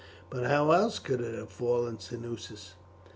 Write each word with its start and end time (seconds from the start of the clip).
"But 0.31 0.47
how 0.47 0.71
else 0.71 0.97
could 0.97 1.21
it 1.21 1.37
have 1.37 1.51
fallen, 1.51 1.97
Cneius?" 1.99 2.71